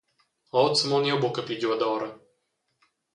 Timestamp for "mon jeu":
0.93-1.19